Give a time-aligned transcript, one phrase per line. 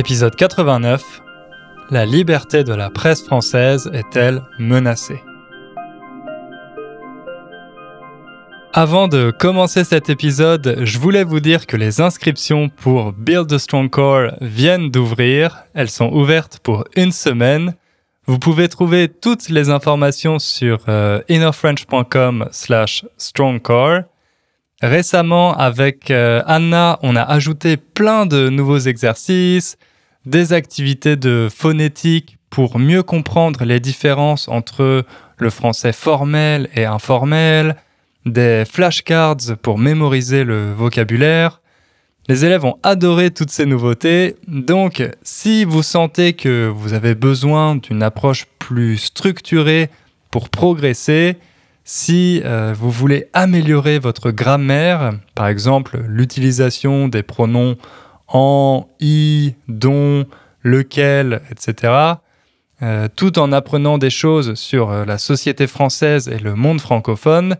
[0.00, 1.20] Épisode 89
[1.90, 5.20] La liberté de la presse française est-elle menacée?
[8.72, 13.58] Avant de commencer cet épisode, je voulais vous dire que les inscriptions pour Build a
[13.58, 15.64] Strong Core viennent d'ouvrir.
[15.74, 17.74] Elles sont ouvertes pour une semaine.
[18.24, 24.04] Vous pouvez trouver toutes les informations sur euh, innerfrench.com slash strongcore.
[24.80, 29.76] Récemment, avec euh, Anna, on a ajouté plein de nouveaux exercices,
[30.26, 35.04] des activités de phonétique pour mieux comprendre les différences entre
[35.38, 37.76] le français formel et informel,
[38.26, 41.60] des flashcards pour mémoriser le vocabulaire.
[42.28, 47.76] Les élèves ont adoré toutes ces nouveautés, donc si vous sentez que vous avez besoin
[47.76, 49.90] d'une approche plus structurée
[50.30, 51.38] pour progresser,
[51.84, 57.76] si euh, vous voulez améliorer votre grammaire, par exemple l'utilisation des pronoms
[58.30, 60.26] en, i, dont,
[60.62, 62.14] lequel, etc.,
[62.82, 67.56] euh, tout en apprenant des choses sur euh, la société française et le monde francophone,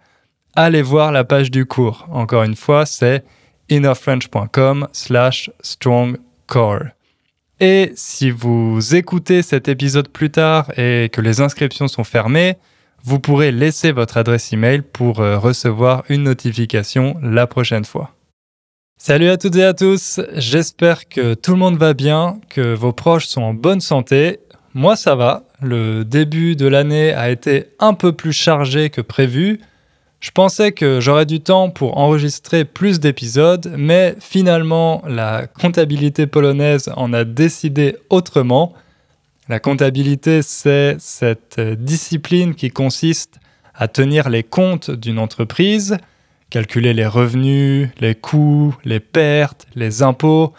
[0.56, 2.06] allez voir la page du cours.
[2.10, 3.22] Encore une fois, c'est
[3.68, 6.84] innerfrench.com slash strongcore.
[7.60, 12.56] Et si vous écoutez cet épisode plus tard et que les inscriptions sont fermées,
[13.05, 18.14] vous pourrez laisser votre adresse email pour euh, recevoir une notification la prochaine fois.
[19.02, 22.92] Salut à toutes et à tous, j'espère que tout le monde va bien, que vos
[22.92, 24.40] proches sont en bonne santé.
[24.74, 29.60] Moi ça va, le début de l'année a été un peu plus chargé que prévu.
[30.20, 36.92] Je pensais que j'aurais du temps pour enregistrer plus d'épisodes, mais finalement la comptabilité polonaise
[36.94, 38.74] en a décidé autrement.
[39.48, 43.40] La comptabilité, c'est cette discipline qui consiste
[43.74, 45.96] à tenir les comptes d'une entreprise,
[46.50, 50.52] calculer les revenus, les coûts, les pertes, les impôts,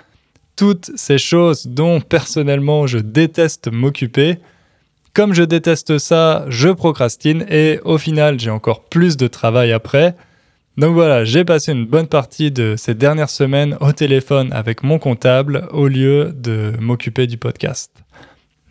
[0.56, 4.38] toutes ces choses dont personnellement je déteste m'occuper.
[5.13, 10.16] Comme je déteste ça, je procrastine et au final j'ai encore plus de travail après.
[10.78, 15.00] Donc voilà, j'ai passé une bonne partie de ces dernières semaines au téléphone avec mon
[15.00, 17.91] comptable au lieu de m'occuper du podcast.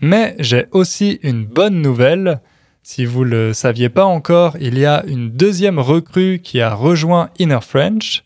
[0.00, 2.41] Mais j'ai aussi une bonne nouvelle.
[2.82, 6.74] Si vous ne le saviez pas encore, il y a une deuxième recrue qui a
[6.74, 8.24] rejoint Inner French.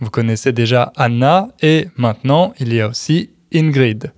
[0.00, 4.12] Vous connaissez déjà Anna et maintenant il y a aussi Ingrid.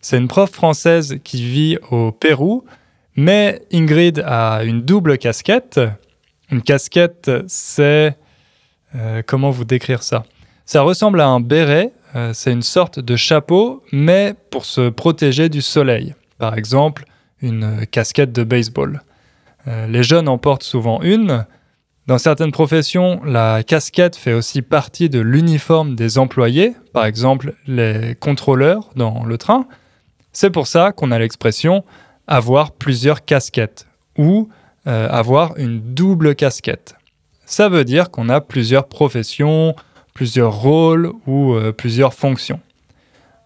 [0.00, 2.64] C'est une prof française qui vit au Pérou,
[3.16, 5.80] mais Ingrid a une double casquette.
[6.50, 8.16] Une casquette, c'est...
[8.94, 10.24] Euh, comment vous décrire ça?
[10.64, 15.48] Ça ressemble à un béret, euh, c'est une sorte de chapeau, mais pour se protéger
[15.48, 17.04] du soleil par exemple
[17.42, 19.02] une casquette de baseball.
[19.68, 21.46] Euh, les jeunes en portent souvent une.
[22.06, 28.16] Dans certaines professions, la casquette fait aussi partie de l'uniforme des employés, par exemple les
[28.18, 29.66] contrôleurs dans le train.
[30.32, 31.84] C'est pour ça qu'on a l'expression
[32.26, 33.86] avoir plusieurs casquettes
[34.16, 34.48] ou
[34.86, 36.94] euh, avoir une double casquette.
[37.44, 39.74] Ça veut dire qu'on a plusieurs professions,
[40.14, 42.60] plusieurs rôles ou euh, plusieurs fonctions.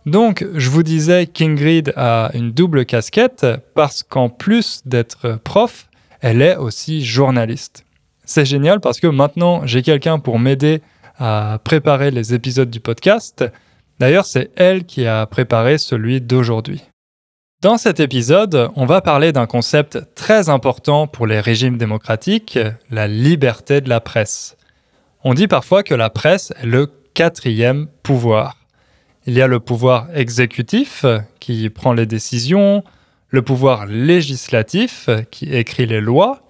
[0.06, 5.88] Donc, je vous disais qu'Ingrid a une double casquette parce qu'en plus d'être prof,
[6.22, 7.84] elle est aussi journaliste.
[8.24, 10.80] C'est génial parce que maintenant, j'ai quelqu'un pour m'aider
[11.18, 13.44] à préparer les épisodes du podcast.
[13.98, 16.82] D'ailleurs, c'est elle qui a préparé celui d'aujourd'hui.
[17.60, 22.58] Dans cet épisode, on va parler d'un concept très important pour les régimes démocratiques,
[22.90, 24.56] la liberté de la presse.
[25.24, 28.56] On dit parfois que la presse est le quatrième pouvoir.
[29.26, 31.04] Il y a le pouvoir exécutif
[31.38, 32.82] qui prend les décisions,
[33.32, 36.42] le pouvoir législatif qui écrit les lois,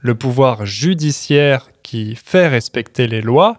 [0.00, 3.58] le pouvoir judiciaire qui fait respecter les lois,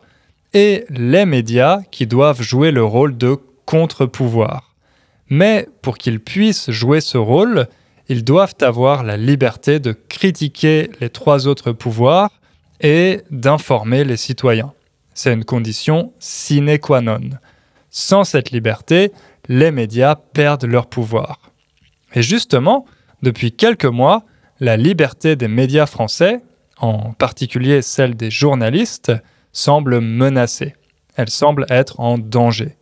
[0.53, 4.73] et les médias qui doivent jouer le rôle de contre-pouvoir.
[5.29, 7.67] Mais pour qu'ils puissent jouer ce rôle,
[8.07, 12.31] ils doivent avoir la liberté de critiquer les trois autres pouvoirs
[12.81, 14.73] et d'informer les citoyens.
[15.13, 17.29] C'est une condition sine qua non.
[17.91, 19.11] Sans cette liberté,
[19.49, 21.48] les médias perdent leur pouvoir.
[22.14, 22.85] Et justement,
[23.22, 24.23] depuis quelques mois,
[24.59, 26.41] la liberté des médias français,
[26.79, 29.11] en particulier celle des journalistes,
[29.52, 30.76] semble menacée.
[31.16, 32.76] Elle semble être en danger.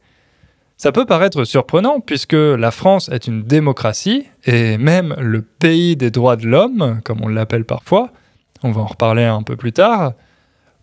[0.77, 6.12] Ça peut paraître surprenant puisque la France est une démocratie et même le pays des
[6.12, 8.12] droits de l'homme, comme on l'appelle parfois,
[8.63, 10.13] on va en reparler un peu plus tard,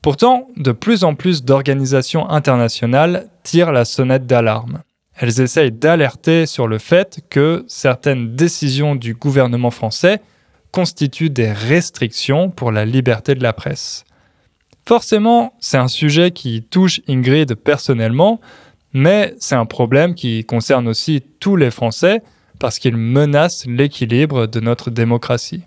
[0.04, 4.82] Pourtant, de plus en plus d'organisations internationales tirent la sonnette d'alarme.
[5.16, 10.20] Elles essayent d'alerter sur le fait que certaines décisions du gouvernement français
[10.72, 14.04] constituent des restrictions pour la liberté de la presse.
[14.86, 18.40] Forcément, c'est un sujet qui touche Ingrid personnellement,
[18.92, 22.22] mais c'est un problème qui concerne aussi tous les Français
[22.58, 25.64] parce qu'il menace l'équilibre de notre démocratie.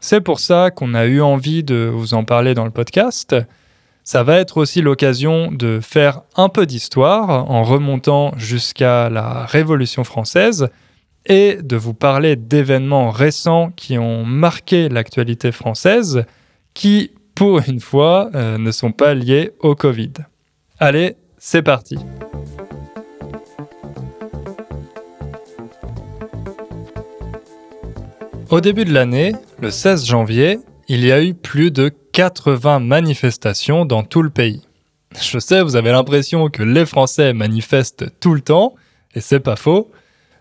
[0.00, 3.34] C'est pour ça qu'on a eu envie de vous en parler dans le podcast.
[4.08, 10.02] Ça va être aussi l'occasion de faire un peu d'histoire en remontant jusqu'à la Révolution
[10.02, 10.70] française
[11.26, 16.24] et de vous parler d'événements récents qui ont marqué l'actualité française,
[16.72, 20.14] qui, pour une fois, euh, ne sont pas liés au Covid.
[20.78, 21.98] Allez, c'est parti.
[28.48, 33.84] Au début de l'année, le 16 janvier, il y a eu plus de 80 manifestations
[33.84, 34.66] dans tout le pays.
[35.22, 38.74] Je sais, vous avez l'impression que les Français manifestent tout le temps,
[39.14, 39.92] et c'est pas faux.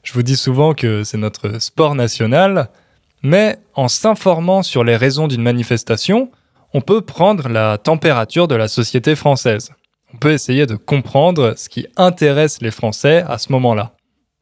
[0.01, 2.71] Je vous dis souvent que c'est notre sport national,
[3.21, 6.31] mais en s'informant sur les raisons d'une manifestation,
[6.73, 9.69] on peut prendre la température de la société française.
[10.15, 13.93] On peut essayer de comprendre ce qui intéresse les Français à ce moment-là.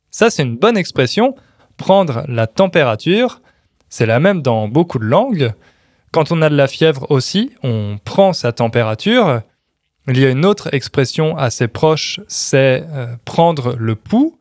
[0.09, 1.35] Ça, c'est une bonne expression,
[1.75, 3.41] prendre la température,
[3.89, 5.53] c'est la même dans beaucoup de langues.
[6.15, 9.41] Quand on a de la fièvre aussi, on prend sa température.
[10.07, 14.39] Il y a une autre expression assez proche, c'est euh, prendre le pouls.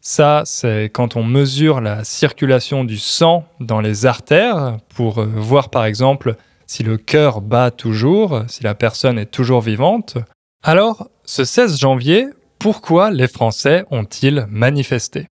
[0.00, 5.68] Ça, c'est quand on mesure la circulation du sang dans les artères pour euh, voir
[5.68, 6.36] par exemple
[6.68, 10.18] si le cœur bat toujours, si la personne est toujours vivante.
[10.62, 12.28] Alors, ce 16 janvier,
[12.60, 15.26] pourquoi les Français ont-ils manifesté?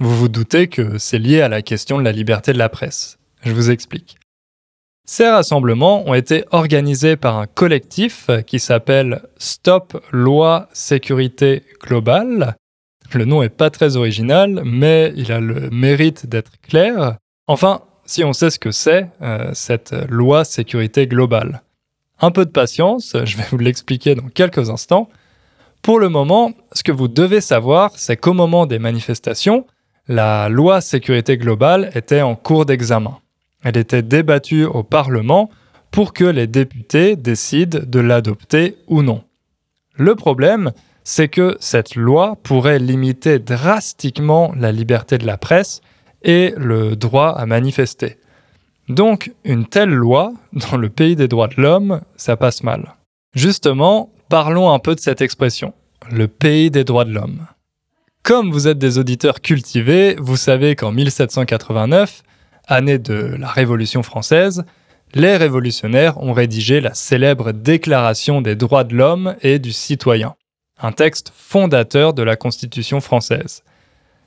[0.00, 3.18] Vous vous doutez que c'est lié à la question de la liberté de la presse.
[3.44, 4.16] Je vous explique.
[5.08, 12.56] Ces rassemblements ont été organisés par un collectif qui s'appelle Stop Loi Sécurité Globale.
[13.12, 17.18] Le nom est pas très original, mais il a le mérite d'être clair.
[17.46, 21.62] Enfin, si on sait ce que c'est, euh, cette loi sécurité globale.
[22.20, 25.08] Un peu de patience, je vais vous l'expliquer dans quelques instants.
[25.82, 29.66] Pour le moment, ce que vous devez savoir, c'est qu'au moment des manifestations,
[30.08, 33.18] la loi sécurité globale était en cours d'examen.
[33.66, 35.50] Elle était débattue au Parlement
[35.90, 39.24] pour que les députés décident de l'adopter ou non.
[39.96, 40.70] Le problème,
[41.02, 45.80] c'est que cette loi pourrait limiter drastiquement la liberté de la presse
[46.22, 48.18] et le droit à manifester.
[48.88, 52.94] Donc, une telle loi, dans le pays des droits de l'homme, ça passe mal.
[53.34, 55.74] Justement, parlons un peu de cette expression,
[56.08, 57.48] le pays des droits de l'homme.
[58.22, 62.22] Comme vous êtes des auditeurs cultivés, vous savez qu'en 1789,
[62.66, 64.64] année de la Révolution française,
[65.14, 70.34] les révolutionnaires ont rédigé la célèbre Déclaration des droits de l'homme et du citoyen,
[70.80, 73.62] un texte fondateur de la Constitution française.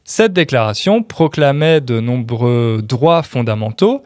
[0.03, 4.03] Cette déclaration proclamait de nombreux droits fondamentaux,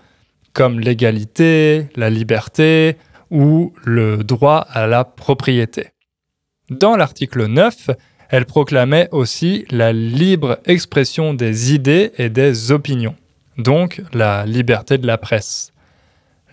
[0.52, 2.98] comme l'égalité, la liberté
[3.32, 5.88] ou le droit à la propriété.
[6.70, 7.92] Dans l'article 9,
[8.30, 13.16] elle proclamait aussi la libre expression des idées et des opinions,
[13.58, 15.72] donc la liberté de la presse.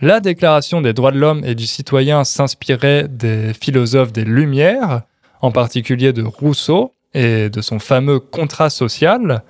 [0.01, 5.03] La Déclaration des droits de l'homme et du citoyen s'inspirait des philosophes des Lumières,
[5.41, 9.43] en particulier de Rousseau et de son fameux contrat social.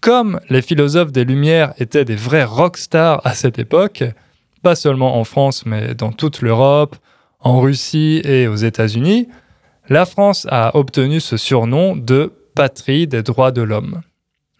[0.00, 4.04] Comme les philosophes des Lumières étaient des vrais rockstars à cette époque,
[4.62, 6.96] pas seulement en France mais dans toute l'Europe,
[7.40, 9.28] en Russie et aux États-Unis,
[9.88, 14.00] la France a obtenu ce surnom de patrie des droits de l'homme.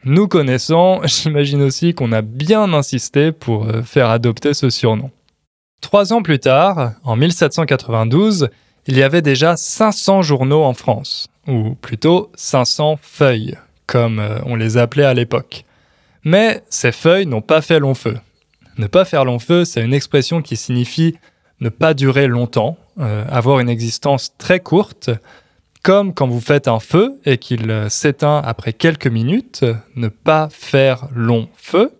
[0.06, 5.10] Nous connaissons, j'imagine aussi qu'on a bien insisté pour euh, faire adopter ce surnom.
[5.80, 8.50] Trois ans plus tard, en 1792,
[8.86, 13.56] il y avait déjà 500 journaux en France, ou plutôt 500 feuilles,
[13.86, 15.64] comme euh, on les appelait à l'époque.
[16.22, 18.18] Mais ces feuilles n'ont pas fait long feu.
[18.76, 21.16] Ne pas faire long feu, c'est une expression qui signifie
[21.60, 25.10] ne pas durer longtemps, euh, avoir une existence très courte,
[25.84, 29.64] comme quand vous faites un feu et qu'il euh, s'éteint après quelques minutes,
[29.94, 31.92] ne pas faire long feu.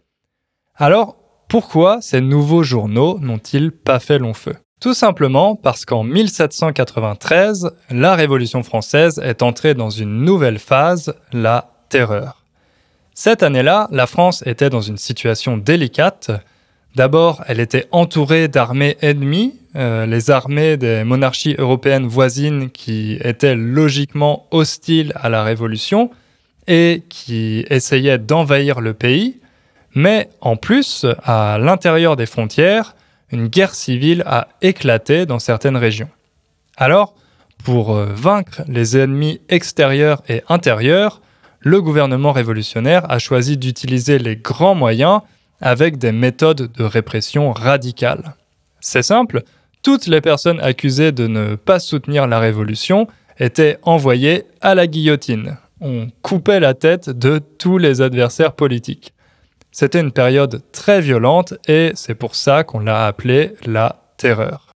[0.75, 1.17] Alors,
[1.49, 4.57] pourquoi ces nouveaux journaux n'ont-ils pas fait long feu?
[4.81, 11.71] Tout simplement parce qu'en 1793, la Révolution française est entrée dans une nouvelle phase, la
[11.91, 12.43] terreur.
[13.15, 16.33] Cette année-là, la France était dans une situation délicate,
[16.95, 23.57] D'abord, elle était entourée d'armées ennemies, euh, les armées des monarchies européennes voisines qui étaient
[23.57, 26.11] logiquement hostiles à la Révolution
[26.67, 29.41] et qui essayaient d'envahir le pays.
[29.95, 32.95] Mais en plus, à l'intérieur des frontières,
[33.31, 36.09] une guerre civile a éclaté dans certaines régions.
[36.77, 37.15] Alors,
[37.65, 41.21] pour euh, vaincre les ennemis extérieurs et intérieurs,
[41.61, 45.21] le gouvernement révolutionnaire a choisi d'utiliser les grands moyens
[45.61, 48.35] avec des méthodes de répression radicales.
[48.81, 49.43] C'est simple,
[49.85, 53.07] toutes les personnes accusées de ne pas soutenir la révolution
[53.39, 55.59] étaient envoyés à la guillotine.
[55.81, 59.13] On coupait la tête de tous les adversaires politiques.
[59.71, 64.71] C'était une période très violente et c'est pour ça qu'on l'a appelée la terreur.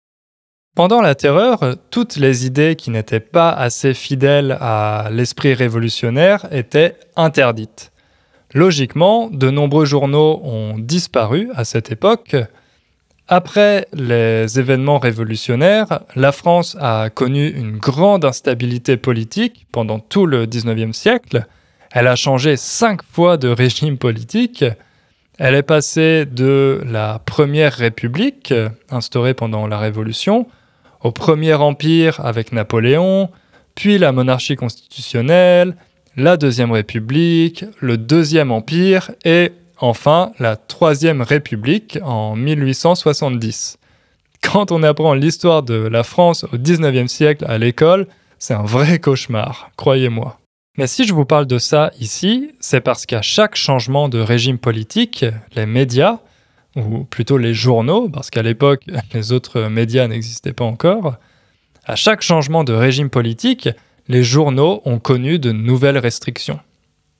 [0.76, 6.96] Pendant la terreur, toutes les idées qui n'étaient pas assez fidèles à l'esprit révolutionnaire étaient
[7.16, 7.92] interdites.
[8.52, 12.36] Logiquement, de nombreux journaux ont disparu à cette époque.
[13.30, 20.46] Après les événements révolutionnaires, la France a connu une grande instabilité politique pendant tout le
[20.46, 21.46] 19e siècle.
[21.92, 24.64] Elle a changé cinq fois de régime politique.
[25.36, 28.54] Elle est passée de la Première République,
[28.90, 30.46] instaurée pendant la Révolution,
[31.02, 33.28] au Premier Empire avec Napoléon,
[33.74, 35.76] puis la monarchie constitutionnelle,
[36.16, 43.78] la Deuxième République, le Deuxième Empire et enfin la Troisième République en 1870.
[44.42, 48.06] Quand on apprend l'histoire de la France au XIXe siècle à l'école,
[48.38, 50.38] c'est un vrai cauchemar, croyez-moi.
[50.76, 54.58] Mais si je vous parle de ça ici, c'est parce qu'à chaque changement de régime
[54.58, 55.24] politique,
[55.56, 56.18] les médias,
[56.76, 61.16] ou plutôt les journaux, parce qu'à l'époque, les autres médias n'existaient pas encore,
[61.84, 63.68] à chaque changement de régime politique,
[64.06, 66.60] les journaux ont connu de nouvelles restrictions.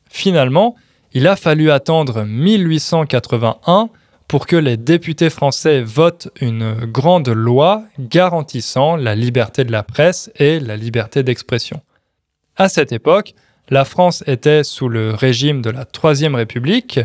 [0.09, 0.77] Finalement,
[1.13, 3.91] il a fallu attendre 1881
[4.29, 10.31] pour que les députés français votent une grande loi garantissant la liberté de la presse
[10.37, 11.81] et la liberté d'expression.
[12.57, 13.35] À cette époque,
[13.71, 17.01] la France était sous le régime de la Troisième République,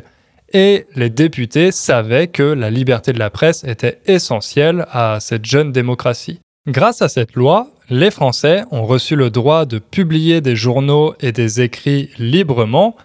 [0.51, 5.71] et les députés savaient que la liberté de la presse était essentielle à cette jeune
[5.71, 6.39] démocratie.
[6.67, 11.31] Grâce à cette loi, les Français ont reçu le droit de publier des journaux et
[11.31, 12.95] des écrits librement,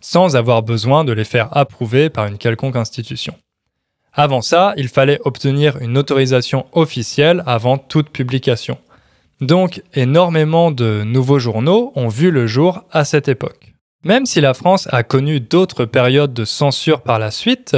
[0.00, 3.34] sans avoir besoin de les faire approuver par une quelconque institution.
[4.12, 8.78] Avant ça, il fallait obtenir une autorisation officielle avant toute publication.
[9.40, 13.74] Donc, énormément de nouveaux journaux ont vu le jour à cette époque.
[14.04, 17.76] Même si la France a connu d'autres périodes de censure par la suite,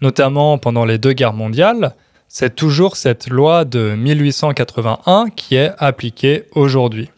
[0.00, 1.94] notamment pendant les deux guerres mondiales,
[2.28, 7.10] c'est toujours cette loi de 1881 qui est appliquée aujourd'hui.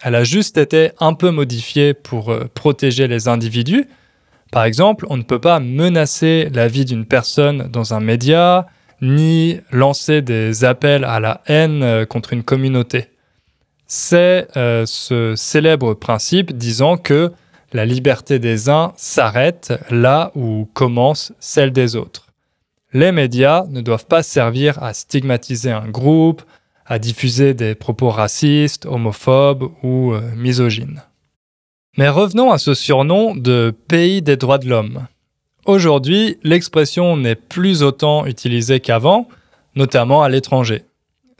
[0.00, 3.88] Elle a juste été un peu modifiée pour euh, protéger les individus.
[4.52, 8.66] Par exemple, on ne peut pas menacer la vie d'une personne dans un média,
[9.02, 13.06] ni lancer des appels à la haine euh, contre une communauté.
[13.86, 17.32] C'est euh, ce célèbre principe disant que
[17.72, 22.26] la liberté des uns s'arrête là où commence celle des autres.
[22.92, 26.42] Les médias ne doivent pas servir à stigmatiser un groupe,
[26.88, 31.02] à diffuser des propos racistes, homophobes ou euh, misogynes.
[31.96, 35.06] Mais revenons à ce surnom de pays des droits de l'homme.
[35.66, 39.28] Aujourd'hui, l'expression n'est plus autant utilisée qu'avant,
[39.76, 40.84] notamment à l'étranger.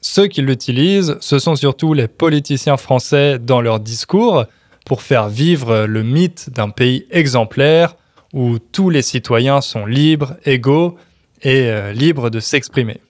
[0.00, 4.44] Ceux qui l'utilisent, ce sont surtout les politiciens français dans leurs discours,
[4.84, 7.96] pour faire vivre le mythe d'un pays exemplaire
[8.32, 10.96] où tous les citoyens sont libres, égaux
[11.42, 13.00] et euh, libres de s'exprimer.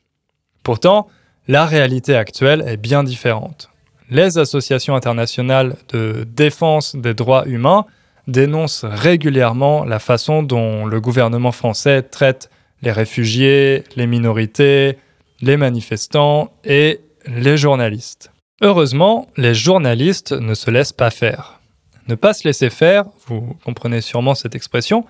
[0.64, 1.08] Pourtant,
[1.48, 3.70] la réalité actuelle est bien différente.
[4.10, 7.86] Les associations internationales de défense des droits humains
[8.26, 12.50] dénoncent régulièrement la façon dont le gouvernement français traite
[12.82, 14.98] les réfugiés, les minorités,
[15.40, 18.30] les manifestants et les journalistes.
[18.60, 21.60] Heureusement, les journalistes ne se laissent pas faire.
[22.08, 25.04] Ne pas se laisser faire, vous comprenez sûrement cette expression,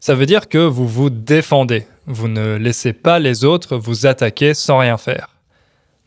[0.00, 1.86] ça veut dire que vous vous défendez.
[2.06, 5.33] Vous ne laissez pas les autres vous attaquer sans rien faire.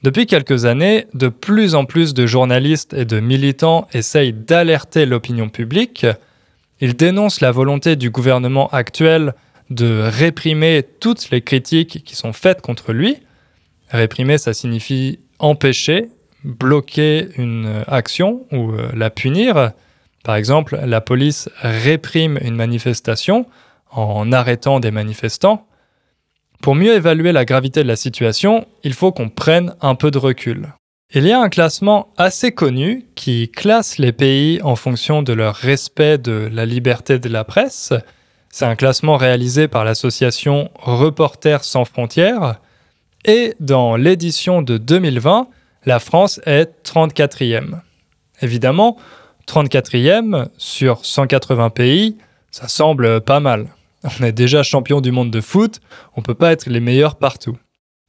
[0.04, 5.50] Depuis quelques années, de plus en plus de journalistes et de militants essayent d'alerter l'opinion
[5.50, 6.06] publique.
[6.80, 9.34] Ils dénoncent la volonté du gouvernement actuel
[9.72, 13.18] de réprimer toutes les critiques qui sont faites contre lui.
[13.89, 16.10] Réprimer, ça signifie empêcher,
[16.44, 19.72] bloquer une action ou euh, la punir.
[20.24, 23.48] Par exemple, la police réprime une manifestation
[23.92, 25.66] en arrêtant des manifestants.
[26.61, 30.17] Pour mieux évaluer la gravité de la situation, il faut qu'on prenne un peu de
[30.17, 30.73] recul.
[31.13, 35.55] Il y a un classement assez connu qui classe les pays en fonction de leur
[35.55, 37.93] respect de la liberté de la presse.
[38.49, 42.59] C'est un classement réalisé par l'association Reporters sans frontières.
[43.23, 45.47] Et dans l'édition de 2020,
[45.85, 47.79] la France est 34e.
[48.41, 48.97] Évidemment,
[49.47, 52.17] 34e sur 180 pays,
[52.51, 53.67] ça semble pas mal.
[54.07, 55.81] On est déjà champion du monde de foot,
[56.15, 57.57] on peut pas être les meilleurs partout.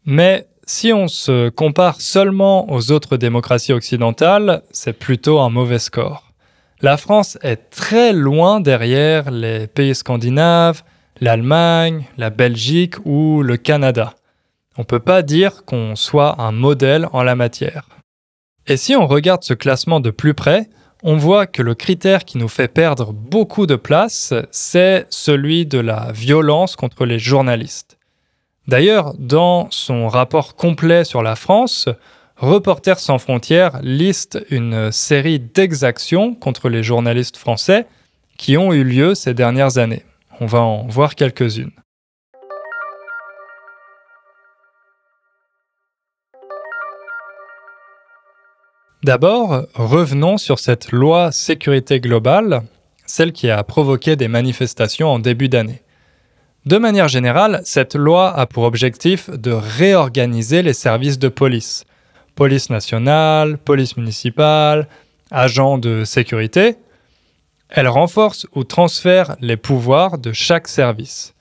[0.04, 6.32] Mais si on se compare seulement aux autres démocraties occidentales, c'est plutôt un mauvais score.
[6.80, 10.82] La France est très loin derrière les pays scandinaves,
[11.20, 14.14] l'Allemagne, la Belgique ou le Canada.
[14.76, 17.88] On ne peut pas dire qu'on soit un modèle en la matière.
[18.68, 20.68] Et si on regarde ce classement de plus près,
[21.02, 25.78] on voit que le critère qui nous fait perdre beaucoup de place, c'est celui de
[25.78, 27.98] la violence contre les journalistes.
[28.66, 31.88] D'ailleurs, dans son rapport complet sur la France,
[32.38, 37.86] Reporters sans frontières liste une série d'exactions contre les journalistes français
[38.36, 40.04] qui ont eu lieu ces dernières années.
[40.40, 41.72] On va en voir quelques-unes.
[49.04, 52.62] D'abord, revenons sur cette loi sécurité globale,
[53.06, 55.82] celle qui a provoqué des manifestations en début d'année.
[56.66, 61.84] De manière générale, cette loi a pour objectif de réorganiser les services de police.
[62.34, 64.88] Police nationale, police municipale,
[65.30, 66.74] agents de sécurité.
[67.68, 71.34] Elle renforce ou transfère les pouvoirs de chaque service.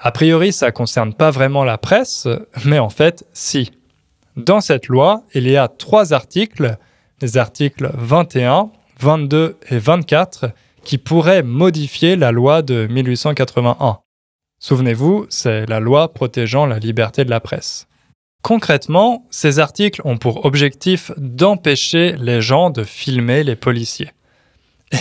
[0.00, 2.26] A priori, ça ne concerne pas vraiment la presse,
[2.64, 3.70] mais en fait, si.
[4.36, 6.76] Dans cette loi, il y a trois articles
[7.20, 8.70] les articles 21,
[9.00, 10.50] 22 et 24
[10.84, 13.98] qui pourraient modifier la loi de 1881.
[14.60, 17.86] Souvenez-vous, c'est la loi protégeant la liberté de la presse.
[18.42, 24.10] Concrètement, ces articles ont pour objectif d'empêcher les gens de filmer les policiers.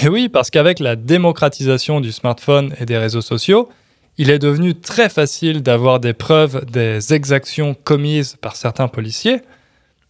[0.01, 3.69] Et oui, parce qu'avec la démocratisation du smartphone et des réseaux sociaux,
[4.17, 9.41] il est devenu très facile d'avoir des preuves des exactions commises par certains policiers,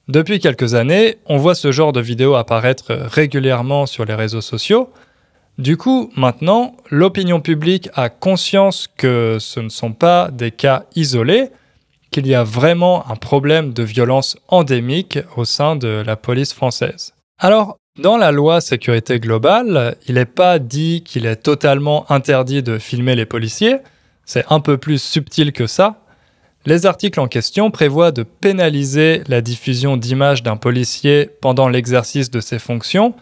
[0.08, 4.90] depuis quelques années, on voit ce genre de vidéos apparaître régulièrement sur les réseaux sociaux.
[5.58, 11.50] Du coup, maintenant, l'opinion publique a conscience que ce ne sont pas des cas isolés,
[12.12, 17.14] qu'il y a vraiment un problème de violence endémique au sein de la police française.
[17.40, 22.78] Alors, dans la loi sécurité globale, il n'est pas dit qu'il est totalement interdit de
[22.78, 23.78] filmer les policiers,
[24.26, 26.02] c'est un peu plus subtil que ça,
[26.66, 32.40] les articles en question prévoient de pénaliser la diffusion d'images d'un policier pendant l'exercice de
[32.40, 33.14] ses fonctions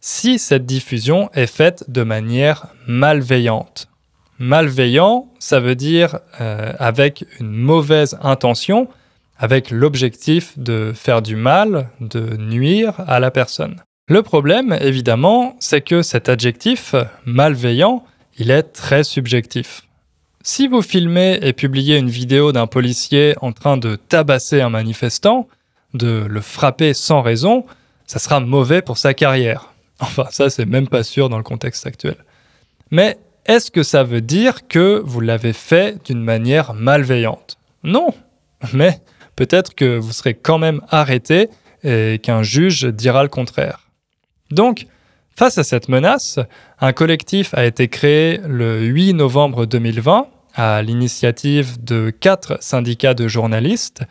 [0.00, 3.88] si cette diffusion est faite de manière malveillante.
[4.38, 8.88] Malveillant, ça veut dire euh, avec une mauvaise intention,
[9.38, 13.82] avec l'objectif de faire du mal, de nuire à la personne.
[14.08, 18.04] Le problème, évidemment, c'est que cet adjectif, malveillant,
[18.36, 19.82] il est très subjectif.
[20.46, 25.48] Si vous filmez et publiez une vidéo d'un policier en train de tabasser un manifestant,
[25.94, 27.64] de le frapper sans raison,
[28.06, 29.72] ça sera mauvais pour sa carrière.
[30.00, 32.16] Enfin, ça, c'est même pas sûr dans le contexte actuel.
[32.90, 37.56] Mais est-ce que ça veut dire que vous l'avez fait d'une manière malveillante?
[37.82, 38.12] Non.
[38.74, 39.00] Mais
[39.36, 41.48] peut-être que vous serez quand même arrêté
[41.84, 43.88] et qu'un juge dira le contraire.
[44.50, 44.88] Donc,
[45.36, 46.38] face à cette menace,
[46.80, 53.28] un collectif a été créé le 8 novembre 2020 à l'initiative de quatre syndicats de
[53.28, 54.02] journalistes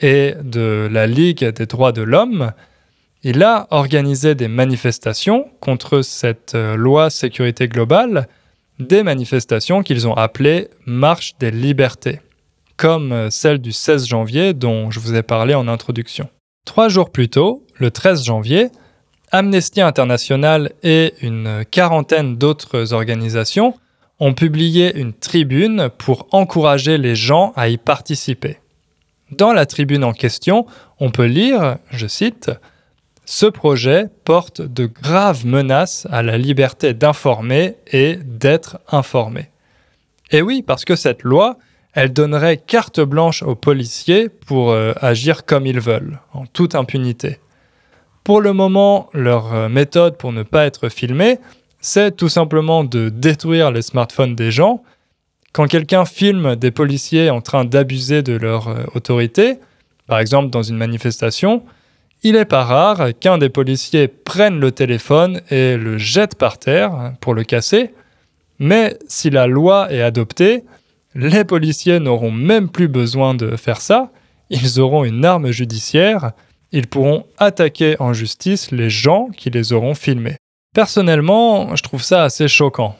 [0.00, 2.52] et de la Ligue des droits de l'homme,
[3.22, 8.26] il a organisé des manifestations contre cette euh, loi sécurité globale,
[8.80, 12.20] des manifestations qu'ils ont appelées Marche des libertés,
[12.76, 16.28] comme euh, celle du 16 janvier dont je vous ai parlé en introduction.
[16.64, 18.70] Trois jours plus tôt, le 13 janvier,
[19.30, 23.74] Amnesty International et une quarantaine d'autres organisations
[24.20, 28.58] ont publié une tribune pour encourager les gens à y participer.
[29.30, 30.66] Dans la tribune en question,
[31.00, 32.50] on peut lire, je cite,
[33.24, 39.48] Ce projet porte de graves menaces à la liberté d'informer et d'être informé.
[40.30, 41.58] Et oui, parce que cette loi,
[41.94, 47.38] elle donnerait carte blanche aux policiers pour euh, agir comme ils veulent, en toute impunité.
[48.24, 51.38] Pour le moment, leur euh, méthode pour ne pas être filmés,
[51.82, 54.82] c'est tout simplement de détruire les smartphones des gens.
[55.52, 59.58] Quand quelqu'un filme des policiers en train d'abuser de leur euh, autorité,
[60.06, 61.62] par exemple dans une manifestation,
[62.22, 67.14] il n'est pas rare qu'un des policiers prenne le téléphone et le jette par terre
[67.20, 67.90] pour le casser.
[68.60, 70.62] Mais si la loi est adoptée,
[71.16, 74.12] les policiers n'auront même plus besoin de faire ça,
[74.50, 76.30] ils auront une arme judiciaire,
[76.70, 80.36] ils pourront attaquer en justice les gens qui les auront filmés.
[80.74, 82.96] Personnellement, je trouve ça assez choquant.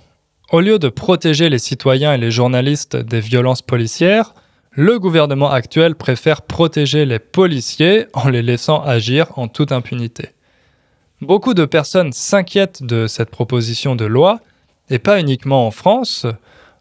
[0.51, 4.35] Au lieu de protéger les citoyens et les journalistes des violences policières,
[4.73, 10.31] le gouvernement actuel préfère protéger les policiers en les laissant agir en toute impunité.
[11.23, 14.41] Beaucoup de personnes s'inquiètent de cette proposition de loi,
[14.91, 16.27] et pas uniquement en France.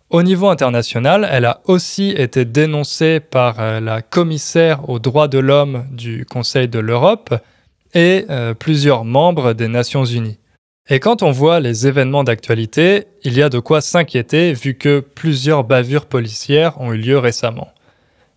[0.09, 5.39] Au niveau international, elle a aussi été dénoncée par euh, la commissaire aux droits de
[5.39, 7.33] l'homme du Conseil de l'Europe
[7.93, 10.37] et euh, plusieurs membres des Nations Unies.
[10.89, 14.99] Et quand on voit les événements d'actualité, il y a de quoi s'inquiéter vu que
[14.99, 17.69] plusieurs bavures policières ont eu lieu récemment.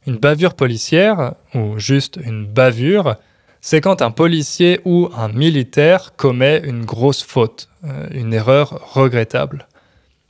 [0.07, 3.17] Une bavure policière, ou juste une bavure,
[3.63, 9.67] c'est quand un policier ou un militaire commet une grosse faute, euh, une erreur regrettable.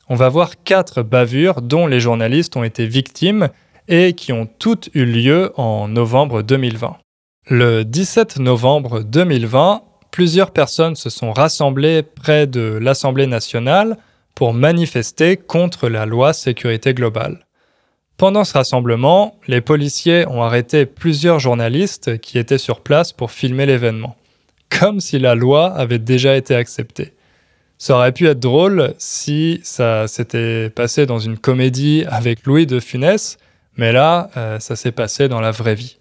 [0.08, 3.48] On va voir quatre bavures dont les journalistes ont été victimes
[3.88, 6.96] et qui ont toutes eu lieu en novembre 2020.
[7.50, 9.82] Le 17 novembre 2020,
[10.14, 13.96] plusieurs personnes se sont rassemblées près de l'Assemblée nationale
[14.36, 17.44] pour manifester contre la loi sécurité globale.
[18.16, 23.66] Pendant ce rassemblement, les policiers ont arrêté plusieurs journalistes qui étaient sur place pour filmer
[23.66, 24.14] l'événement,
[24.68, 27.14] comme si la loi avait déjà été acceptée.
[27.76, 32.78] Ça aurait pu être drôle si ça s'était passé dans une comédie avec Louis de
[32.78, 33.36] Funès,
[33.76, 35.98] mais là, euh, ça s'est passé dans la vraie vie.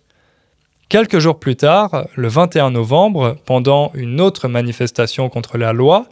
[0.94, 6.06] Quelques jours plus tard, le 21 novembre, pendant une autre manifestation contre la loi,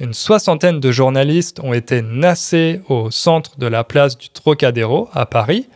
[0.00, 5.26] une soixantaine de journalistes ont été nassés au centre de la place du Trocadéro à
[5.26, 5.68] Paris.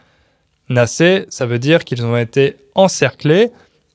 [0.68, 3.52] Nassés, ça veut dire qu'ils ont été encerclés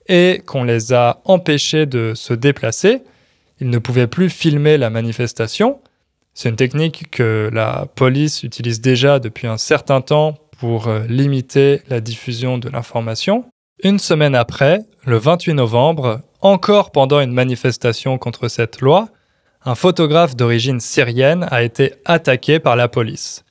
[0.08, 3.02] et qu'on les a empêchés de se déplacer.
[3.60, 5.82] Ils ne pouvaient plus filmer la manifestation.
[6.34, 11.82] C'est une technique que la police utilise déjà depuis un certain temps pour euh, limiter
[11.90, 13.44] la diffusion de l'information.
[13.84, 19.10] Une semaine après, le 28 novembre, encore pendant une manifestation contre cette loi,
[19.66, 23.44] un photographe d'origine syrienne a été attaqué par la police.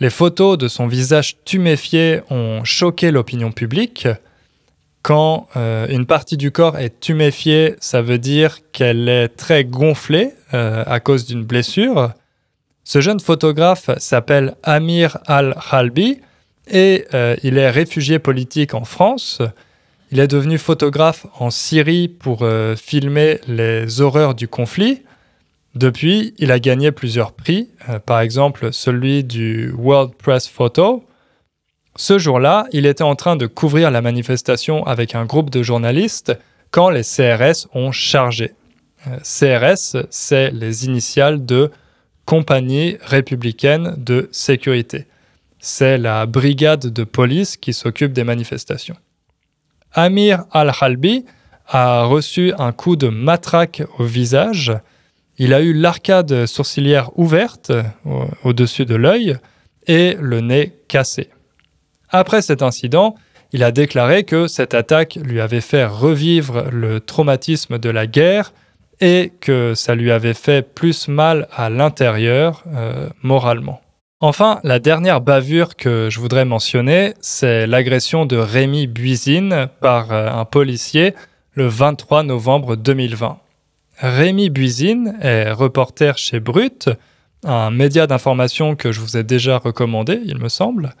[0.00, 4.08] Les photos de son visage tuméfié ont choqué l'opinion publique.
[5.02, 10.32] Quand euh, une partie du corps est tuméfiée, ça veut dire qu'elle est très gonflée
[10.54, 12.12] euh, à cause d'une blessure.
[12.84, 16.20] Ce jeune photographe s'appelle Amir al-Khalbi
[16.70, 19.42] et euh, il est réfugié politique en France.
[20.10, 22.42] Il est devenu photographe en Syrie pour
[22.76, 25.02] filmer les horreurs du conflit.
[25.78, 31.04] Depuis, il a gagné plusieurs prix, euh, par exemple celui du World Press Photo.
[31.96, 36.36] Ce jour-là, il était en train de couvrir la manifestation avec un groupe de journalistes
[36.72, 38.54] quand les CRS ont chargé.
[39.06, 41.70] Euh, CRS, c'est les initiales de
[42.24, 45.06] Compagnie républicaine de sécurité.
[45.58, 48.96] C'est la brigade de police qui s'occupe des manifestations.
[49.92, 51.24] Amir al-Halbi
[51.66, 54.72] a reçu un coup de matraque au visage
[55.38, 57.72] il a eu l'arcade sourcilière ouverte
[58.42, 59.36] au-dessus de l'œil
[59.86, 61.30] et le nez cassé.
[62.10, 63.14] Après cet incident,
[63.52, 68.52] il a déclaré que cette attaque lui avait fait revivre le traumatisme de la guerre
[69.00, 73.80] et que ça lui avait fait plus mal à l'intérieur euh, moralement.
[74.20, 80.28] Enfin, la dernière bavure que je voudrais mentionner, c'est l'agression de Rémi Buisine par euh,
[80.28, 81.14] un policier
[81.52, 83.38] le 23 novembre 2020.
[83.98, 86.90] Rémi Buisine est reporter chez Brut,
[87.44, 90.96] un média d'information que je vous ai déjà recommandé, il me semble.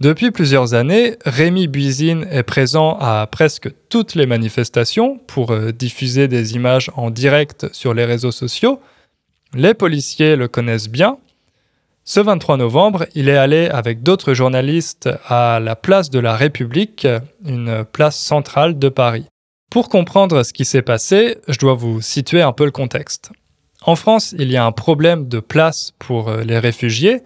[0.00, 6.28] Depuis plusieurs années, Rémi Buisine est présent à presque toutes les manifestations pour euh, diffuser
[6.28, 8.80] des images en direct sur les réseaux sociaux.
[9.52, 11.18] Les policiers le connaissent bien.
[12.10, 17.06] Ce 23 novembre, il est allé avec d'autres journalistes à la place de la République,
[17.44, 19.26] une place centrale de Paris.
[19.70, 23.30] Pour comprendre ce qui s'est passé, je dois vous situer un peu le contexte.
[23.82, 27.20] En France, il y a un problème de place pour euh, les réfugiés,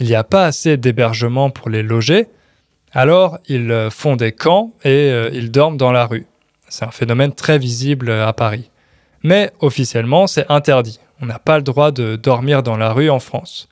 [0.00, 2.28] il n'y a pas assez d'hébergement pour les loger,
[2.92, 6.24] alors ils euh, font des camps et euh, ils dorment dans la rue.
[6.70, 8.70] C'est un phénomène très visible à Paris.
[9.22, 11.00] Mais officiellement, c'est interdit.
[11.20, 13.68] On n'a pas le droit de dormir dans la rue en France.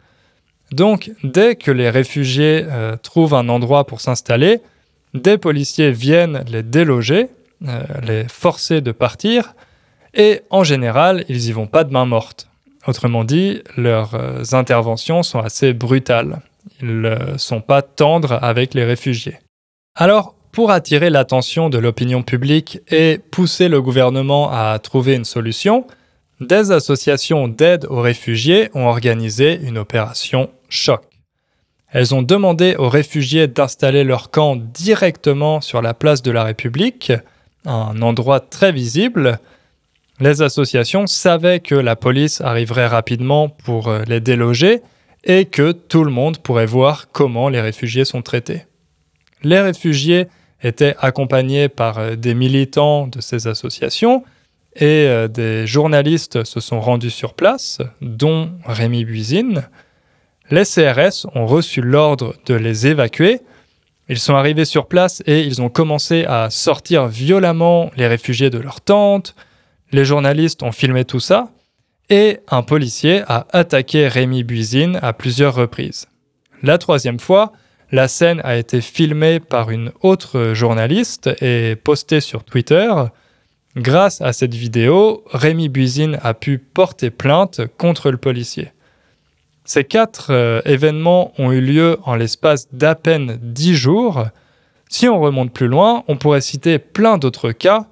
[0.72, 2.64] Donc, dès que les réfugiés
[3.02, 4.60] trouvent un endroit pour s'installer,
[5.14, 7.28] des policiers viennent les déloger
[7.68, 9.54] euh, les forcer de partir,
[10.14, 12.48] et en général, ils y vont pas de main morte.
[12.86, 16.40] Autrement dit, leurs euh, interventions sont assez brutales.
[16.80, 19.36] Ils ne sont pas tendres avec les réfugiés.
[19.94, 25.86] Alors, pour attirer l'attention de l'opinion publique et pousser le gouvernement à trouver une solution,
[26.40, 31.02] des associations d'aide aux réfugiés ont organisé une opération choc.
[31.92, 37.12] Elles ont demandé aux réfugiés d'installer leur camp directement sur la place de la République,
[37.66, 39.38] un endroit très visible,
[40.20, 44.82] les associations savaient que la police arriverait rapidement pour euh, les déloger
[45.24, 48.64] et que tout le monde pourrait voir comment les réfugiés sont traités.
[49.42, 50.26] Les réfugiés
[50.62, 54.22] étaient accompagnés par euh, des militants de ces associations
[54.80, 59.68] et euh, des journalistes se sont rendus sur place, dont Rémi Buisine.
[60.50, 63.40] Les CRS ont reçu l'ordre de les évacuer
[64.10, 68.58] ils sont arrivés sur place et ils ont commencé à sortir violemment les réfugiés de
[68.58, 69.36] leur tente.
[69.92, 71.52] Les journalistes ont filmé tout ça
[72.08, 76.08] et un policier a attaqué Rémi Buisine à plusieurs reprises.
[76.64, 77.52] La troisième fois,
[77.92, 82.92] la scène a été filmée par une autre journaliste et postée sur Twitter.
[83.76, 88.72] Grâce à cette vidéo, Rémi Buisine a pu porter plainte contre le policier.
[89.64, 94.26] Ces quatre euh, événements ont eu lieu en l'espace d'à peine dix jours.
[94.88, 97.86] Si on remonte plus loin, on pourrait citer plein d'autres cas.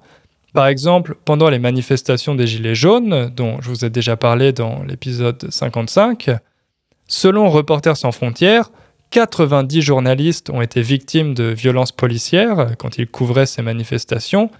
[0.53, 4.83] Par exemple, pendant les manifestations des Gilets jaunes, dont je vous ai déjà parlé dans
[4.83, 6.31] l'épisode 55,
[7.07, 8.71] selon Reporters sans frontières,
[9.11, 14.51] 90 journalistes ont été victimes de violences policières quand ils couvraient ces manifestations,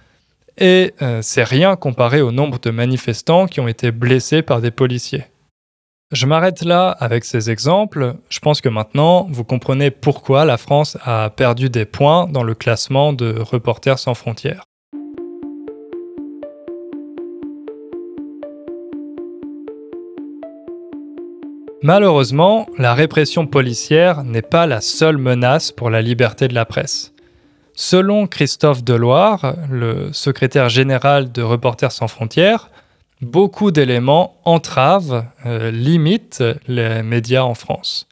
[0.60, 4.70] et euh, c'est rien comparé au nombre de manifestants qui ont été blessés par des
[4.70, 5.24] policiers.
[6.12, 8.16] Je m'arrête là avec ces exemples.
[8.28, 12.54] Je pense que maintenant, vous comprenez pourquoi la France a perdu des points dans le
[12.54, 14.64] classement de Reporters sans frontières.
[21.82, 27.09] Malheureusement, la répression policière n'est pas la seule menace pour la liberté de la presse.
[27.82, 32.68] Selon Christophe Deloire, le secrétaire général de Reporters sans frontières,
[33.22, 38.06] beaucoup d'éléments entravent, euh, limitent les médias en France.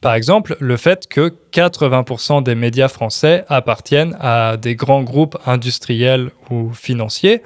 [0.00, 6.30] Par exemple, le fait que 80% des médias français appartiennent à des grands groupes industriels
[6.48, 7.42] ou financiers,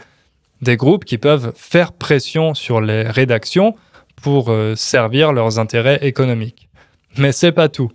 [0.63, 3.75] des groupes qui peuvent faire pression sur les rédactions
[4.23, 6.69] pour euh, servir leurs intérêts économiques.
[7.19, 7.91] Mais c'est pas tout.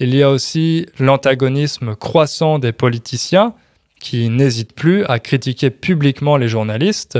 [0.00, 3.54] Il y a aussi l'antagonisme croissant des politiciens
[4.00, 7.18] qui n'hésitent plus à critiquer publiquement les journalistes,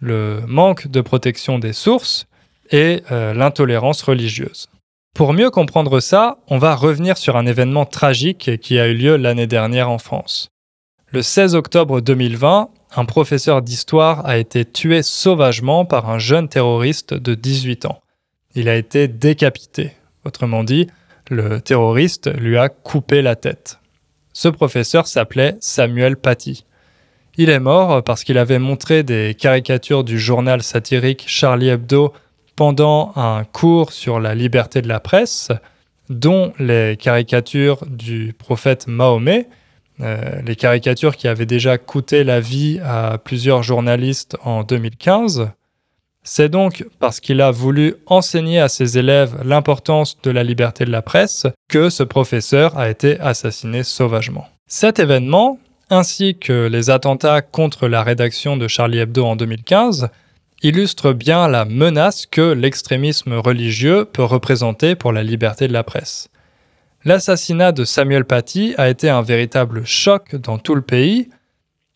[0.00, 2.26] le manque de protection des sources
[2.70, 4.68] et euh, l'intolérance religieuse.
[5.14, 9.16] Pour mieux comprendre ça, on va revenir sur un événement tragique qui a eu lieu
[9.16, 10.48] l'année dernière en France.
[11.10, 17.12] Le 16 octobre 2020, un professeur d'histoire a été tué sauvagement par un jeune terroriste
[17.12, 18.00] de 18 ans.
[18.54, 19.92] Il a été décapité.
[20.24, 20.88] Autrement dit,
[21.32, 23.78] le terroriste lui a coupé la tête.
[24.32, 26.64] Ce professeur s'appelait Samuel Paty.
[27.36, 32.12] Il est mort parce qu'il avait montré des caricatures du journal satirique Charlie Hebdo
[32.56, 35.50] pendant un cours sur la liberté de la presse,
[36.10, 39.48] dont les caricatures du prophète Mahomet,
[40.00, 45.50] euh, les caricatures qui avaient déjà coûté la vie à plusieurs journalistes en 2015.
[46.24, 50.92] C'est donc parce qu'il a voulu enseigner à ses élèves l'importance de la liberté de
[50.92, 54.46] la presse que ce professeur a été assassiné sauvagement.
[54.68, 55.58] Cet événement,
[55.90, 60.10] ainsi que les attentats contre la rédaction de Charlie Hebdo en 2015,
[60.62, 66.28] illustrent bien la menace que l'extrémisme religieux peut représenter pour la liberté de la presse.
[67.04, 71.30] L'assassinat de Samuel Paty a été un véritable choc dans tout le pays.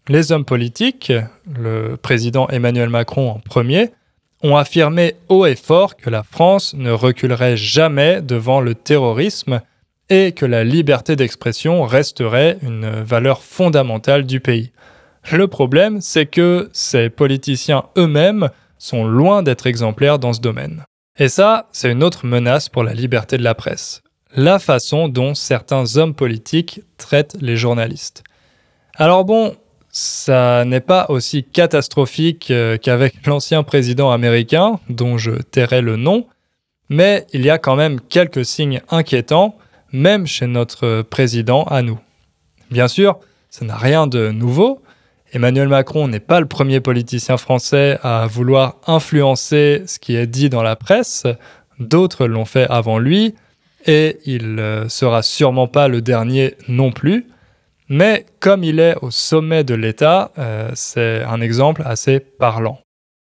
[0.08, 1.12] Les hommes politiques,
[1.46, 3.92] le président Emmanuel Macron en premier,
[4.42, 9.60] ont affirmé haut et fort que la France ne reculerait jamais devant le terrorisme
[10.08, 14.72] et que la liberté d'expression resterait une valeur fondamentale du pays.
[15.32, 20.84] Le problème, c'est que ces politiciens eux-mêmes sont loin d'être exemplaires dans ce domaine.
[21.18, 24.02] Et ça, c'est une autre menace pour la liberté de la presse
[24.36, 28.22] la façon dont certains hommes politiques traitent les journalistes.
[28.94, 29.56] Alors bon,
[29.96, 36.26] ça n'est pas aussi catastrophique euh, qu'avec l'ancien président américain, dont je tairai le nom,
[36.90, 39.56] mais il y a quand même quelques signes inquiétants,
[39.92, 41.98] même chez notre président à nous.
[42.70, 44.82] Bien sûr, ça n'a rien de nouveau.
[45.32, 50.50] Emmanuel Macron n'est pas le premier politicien français à vouloir influencer ce qui est dit
[50.50, 51.24] dans la presse,
[51.78, 53.34] d'autres l'ont fait avant lui,
[53.86, 57.28] et il euh, sera sûrement pas le dernier non plus.
[57.88, 62.80] Mais comme il est au sommet de l'État, euh, c'est un exemple assez parlant.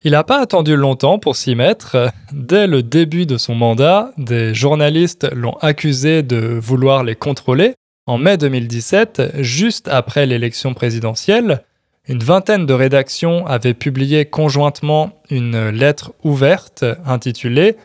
[0.04, 2.12] Il n'a pas attendu longtemps pour s'y mettre.
[2.32, 7.74] Dès le début de son mandat, des journalistes l'ont accusé de vouloir les contrôler.
[8.06, 11.63] En mai 2017, juste après l'élection présidentielle,
[12.08, 17.76] une vingtaine de rédactions avaient publié conjointement une lettre ouverte intitulée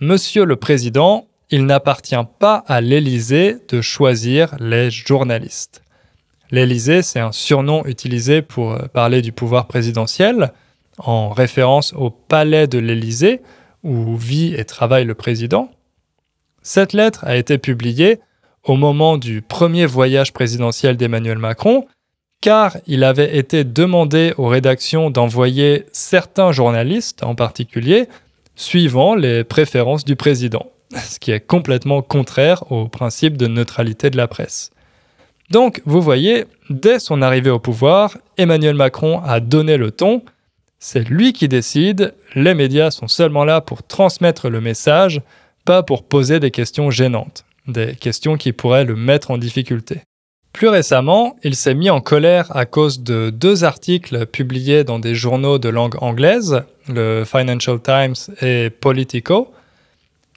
[0.00, 5.82] Monsieur le Président, il n'appartient pas à l'Élysée de choisir les journalistes.
[6.50, 10.52] L'Élysée, c'est un surnom utilisé pour euh, parler du pouvoir présidentiel,
[10.98, 13.42] en référence au palais de l'Élysée,
[13.82, 15.70] où vit et travaille le président.
[16.62, 18.20] Cette lettre a été publiée
[18.64, 21.86] au moment du premier voyage présidentiel d'Emmanuel Macron,
[22.40, 28.08] car il avait été demandé aux rédactions d'envoyer certains journalistes en particulier,
[28.54, 30.70] suivant les préférences du président.
[30.96, 34.70] ce qui est complètement contraire au principe de neutralité de la presse.
[35.50, 40.22] Donc, vous voyez, dès son arrivée au pouvoir, Emmanuel Macron a donné le ton.
[40.78, 45.22] C'est lui qui décide, les médias sont seulement là pour transmettre le message,
[45.64, 50.00] pas pour poser des questions gênantes, des questions qui pourraient le mettre en difficulté.
[50.52, 55.14] Plus récemment, il s'est mis en colère à cause de deux articles publiés dans des
[55.14, 59.52] journaux de langue anglaise, le Financial Times et Politico.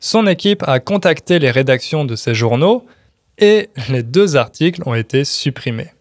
[0.01, 2.85] Son équipe a contacté les rédactions de ces journaux
[3.39, 5.91] et les deux articles ont été supprimés.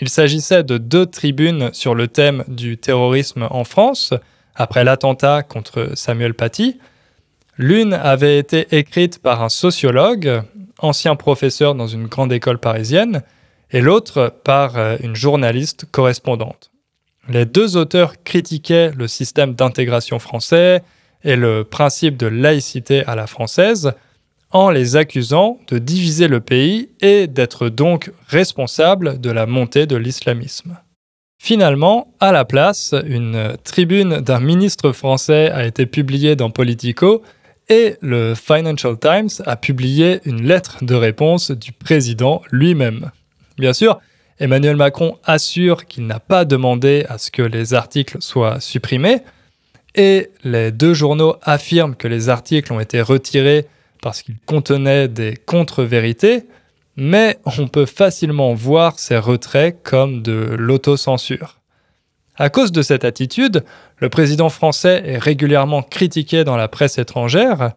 [0.00, 4.14] Il s'agissait de deux tribunes sur le thème du terrorisme en France,
[4.54, 6.78] après l'attentat contre Samuel Paty.
[7.56, 10.42] L'une avait été écrite par un sociologue,
[10.78, 13.22] ancien professeur dans une grande école parisienne,
[13.70, 16.70] et l'autre par euh, une journaliste correspondante.
[17.28, 20.82] Les deux auteurs critiquaient le système d'intégration français
[21.24, 23.92] et le principe de laïcité à la française,
[24.52, 29.96] en les accusant de diviser le pays et d'être donc responsables de la montée de
[29.96, 30.78] l'islamisme.
[31.42, 37.22] Finalement, à la place, une tribune d'un ministre français a été publiée dans Politico
[37.68, 43.10] et le Financial Times a publié une lettre de réponse du président lui-même.
[43.58, 43.98] Bien sûr,
[44.38, 49.22] Emmanuel Macron assure qu'il n'a pas demandé à ce que les articles soient supprimés,
[49.94, 53.66] et les deux journaux affirment que les articles ont été retirés
[54.02, 56.44] parce qu'ils contenaient des contre-vérités,
[56.96, 61.60] mais on peut facilement voir ces retraits comme de l'autocensure.
[62.36, 63.64] À cause de cette attitude,
[63.98, 67.72] le président français est régulièrement critiqué dans la presse étrangère.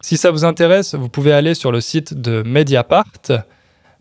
[0.00, 3.22] Si ça vous intéresse, vous pouvez aller sur le site de Mediapart.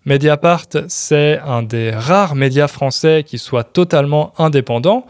[0.05, 5.05] Mediapart, c'est un des rares médias français qui soit totalement indépendant.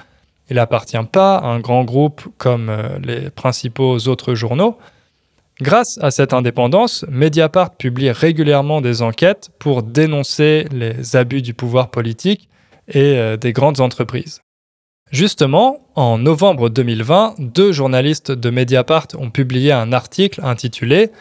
[0.50, 4.78] Il n'appartient pas à un grand groupe comme euh, les principaux autres journaux.
[5.62, 11.91] Grâce à cette indépendance, Mediapart publie régulièrement des enquêtes pour dénoncer les abus du pouvoir
[11.91, 12.50] politique
[12.88, 14.41] et euh, des grandes entreprises.
[15.12, 21.12] Justement, en novembre 2020, deux journalistes de Mediapart ont publié un article intitulé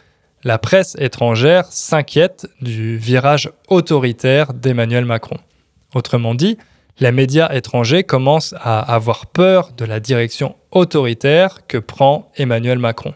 [0.42, 5.36] La presse étrangère s'inquiète du virage autoritaire d'Emmanuel Macron.
[5.94, 6.56] Autrement dit,
[6.98, 13.12] les médias étrangers commencent à avoir peur de la direction autoritaire que prend Emmanuel Macron.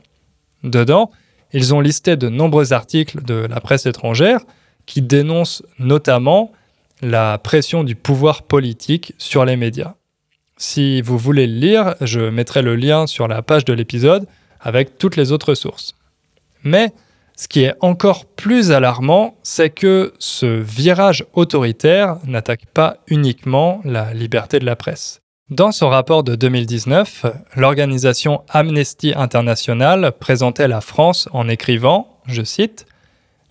[0.64, 1.10] Dedans,
[1.52, 4.40] ils ont listé de nombreux articles de la presse étrangère
[4.86, 6.52] qui dénoncent notamment
[7.00, 9.94] la pression du pouvoir politique sur les médias.
[10.56, 14.26] Si vous voulez le lire, je mettrai le lien sur la page de l'épisode
[14.60, 15.94] avec toutes les autres sources.
[16.62, 16.92] Mais
[17.36, 24.14] ce qui est encore plus alarmant, c'est que ce virage autoritaire n'attaque pas uniquement la
[24.14, 25.20] liberté de la presse.
[25.50, 32.86] Dans son rapport de 2019, l'organisation Amnesty International présentait la France en écrivant, je cite,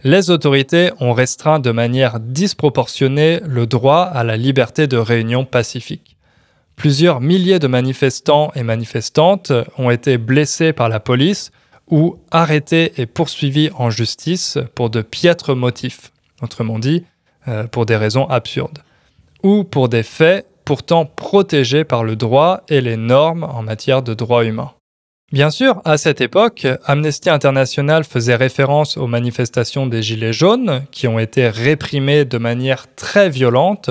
[0.04, 6.18] Les autorités ont restreint de manière disproportionnée le droit à la liberté de réunion pacifique.
[6.76, 11.52] Plusieurs milliers de manifestants et manifestantes ont été blessés par la police
[11.92, 17.06] ou arrêtés et poursuivis en justice pour de piètres motifs, autrement dit,
[17.48, 18.80] euh, pour des raisons absurdes,
[19.44, 24.14] ou pour des faits pourtant protégés par le droit et les normes en matière de
[24.14, 24.72] droits humains.
[25.32, 31.08] Bien sûr, à cette époque, Amnesty International faisait référence aux manifestations des Gilets jaunes, qui
[31.08, 33.90] ont été réprimées de manière très violente.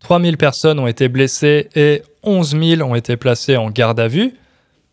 [0.00, 4.34] 3000 personnes ont été blessées et 11 000 ont été placées en garde à vue.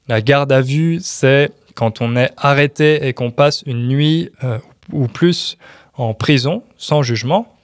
[0.09, 4.57] La garde à vue, c'est quand on est arrêté et qu'on passe une nuit euh,
[4.91, 5.57] ou plus
[5.95, 7.56] en prison sans jugement.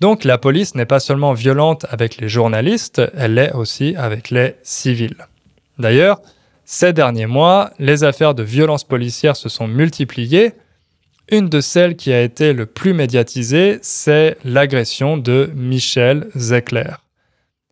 [0.00, 4.54] Donc la police n'est pas seulement violente avec les journalistes, elle l'est aussi avec les
[4.62, 5.16] civils.
[5.78, 6.20] D'ailleurs,
[6.64, 10.52] ces derniers mois, les affaires de violence policière se sont multipliées.
[11.30, 16.92] Une de celles qui a été le plus médiatisée, c'est l'agression de Michel Zecler.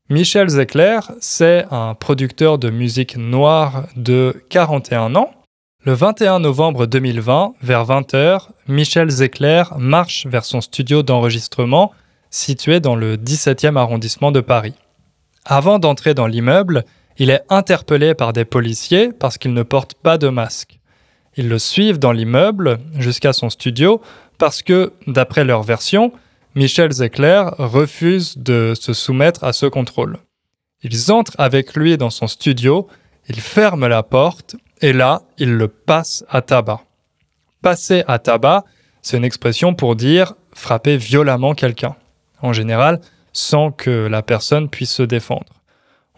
[0.08, 5.30] Michel Zecler, c'est un producteur de musique noire de 41 ans.
[5.84, 11.92] Le 21 novembre 2020, vers 20h, Michel Zecler marche vers son studio d'enregistrement
[12.36, 14.74] situé dans le 17e arrondissement de Paris.
[15.44, 16.84] Avant d'entrer dans l'immeuble,
[17.18, 20.78] il est interpellé par des policiers parce qu'il ne porte pas de masque.
[21.36, 24.02] Ils le suivent dans l'immeuble jusqu'à son studio
[24.38, 26.12] parce que, d'après leur version,
[26.54, 30.18] Michel Zecler refuse de se soumettre à ce contrôle.
[30.82, 32.86] Ils entrent avec lui dans son studio,
[33.28, 36.82] ils ferment la porte et là, ils le passent à tabac.
[37.62, 38.64] Passer à tabac,
[39.00, 41.96] c'est une expression pour dire frapper violemment quelqu'un
[42.42, 43.00] en général,
[43.32, 45.62] sans que la personne puisse se défendre.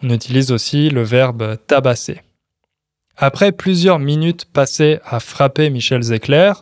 [0.01, 2.21] On utilise aussi le verbe tabasser.
[3.17, 6.53] Après plusieurs minutes passées à frapper Michel Zecler,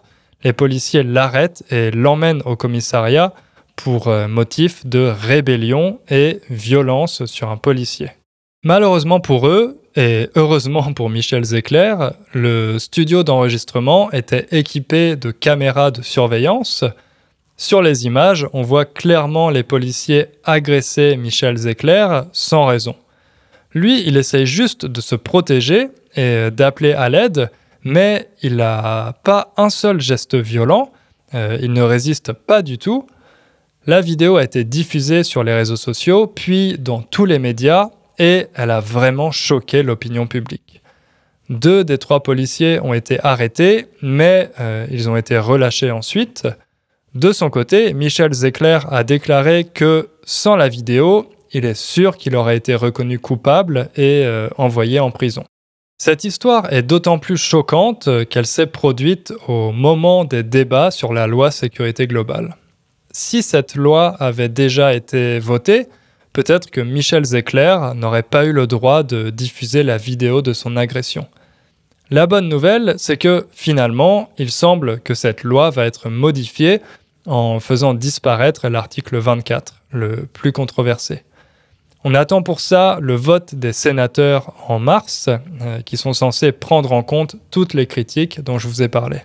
[0.44, 3.34] les policiers l'arrêtent et l'emmènent au commissariat
[3.76, 8.10] pour euh, motif de rébellion et violence sur un policier.
[8.64, 11.96] Malheureusement pour eux, et heureusement pour Michel Zecler,
[12.34, 16.84] le studio d'enregistrement était équipé de caméras de surveillance
[17.60, 22.96] Sur les images, on voit clairement les policiers agresser Michel Zecler sans raison.
[23.74, 27.50] Lui, il essaye juste de se protéger et d'appeler à l'aide,
[27.84, 30.92] mais il n'a pas un seul geste violent,
[31.34, 33.08] euh, il ne résiste pas du tout.
[33.88, 37.90] La vidéo a été diffusée sur les réseaux sociaux, puis dans tous les médias,
[38.20, 40.84] et elle a vraiment choqué l'opinion publique.
[41.50, 46.48] Deux des trois policiers ont été arrêtés, mais euh, ils ont été relâchés ensuite.
[47.18, 52.36] De son côté, Michel Zecler a déclaré que sans la vidéo, il est sûr qu'il
[52.36, 55.44] aurait été reconnu coupable et euh, envoyé en prison.
[55.98, 61.26] Cette histoire est d'autant plus choquante qu'elle s'est produite au moment des débats sur la
[61.26, 62.56] loi sécurité globale.
[63.10, 65.88] Si cette loi avait déjà été votée,
[66.34, 70.78] peut-être que Michel Zecler n'aurait pas eu le droit de diffuser la vidéo de son
[70.78, 71.26] agression.
[72.12, 76.80] La bonne nouvelle, c'est que finalement, il semble que cette loi va être modifiée
[77.28, 81.24] en faisant disparaître l'article 24, le plus controversé.
[82.04, 85.30] On attend pour ça le vote des sénateurs en mars,
[85.62, 89.20] euh, qui sont censés prendre en compte toutes les critiques dont je vous ai parlé.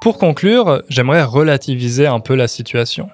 [0.00, 3.10] Pour conclure, j'aimerais relativiser un peu la situation.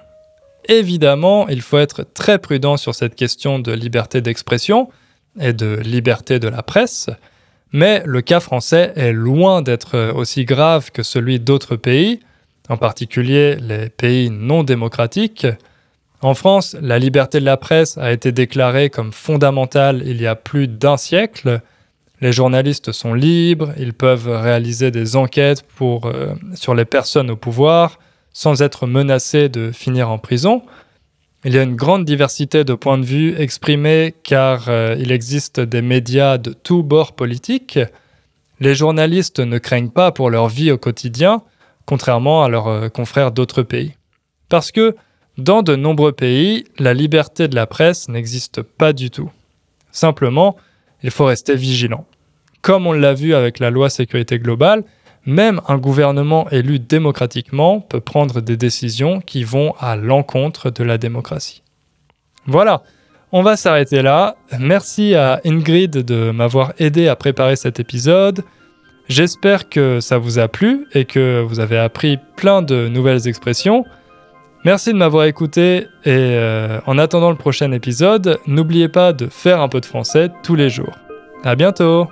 [0.69, 4.87] Évidemment, il faut être très prudent sur cette question de liberté d'expression,
[5.39, 7.09] et de liberté de la presse,
[7.71, 12.19] mais le cas français est loin d'être aussi grave que celui d'autres pays,
[12.69, 15.47] en particulier les pays non démocratiques.
[16.21, 20.35] En France, la liberté de la presse a été déclarée comme fondamentale il y a
[20.35, 21.61] plus d'un siècle.
[22.21, 27.99] Les journalistes sont libres, ils peuvent réaliser des enquêtes euh, sur les personnes au pouvoir
[28.35, 30.61] sans être menacés de finir en prison.
[31.47, 35.59] Il y a une grande diversité de points de vue exprimés car euh, il existe
[35.59, 37.77] des médias de tous bords politiques.
[38.59, 41.43] Les journalistes ne craignent pas pour leur vie au quotidien,
[41.85, 43.93] contrairement à leurs euh, confrères d'autres pays.
[44.49, 44.95] Parce que
[45.37, 49.29] dans de nombreux pays, la liberté de la presse n'existe pas du tout.
[49.91, 50.55] Simplement,
[51.03, 52.07] il faut rester vigilant.
[52.63, 54.83] Comme on l'a vu avec la loi sécurité globale,
[55.25, 60.97] même un gouvernement élu démocratiquement peut prendre des décisions qui vont à l'encontre de la
[60.97, 61.63] démocratie.
[62.47, 62.83] Voilà,
[63.31, 64.35] on va s'arrêter là.
[64.59, 68.43] Merci à Ingrid de m'avoir aidé à préparer cet épisode.
[69.07, 73.85] J'espère que ça vous a plu et que vous avez appris plein de nouvelles expressions.
[74.63, 79.61] Merci de m'avoir écouté et euh, en attendant le prochain épisode, n'oubliez pas de faire
[79.61, 80.97] un peu de français tous les jours.
[81.43, 82.07] À bientôt!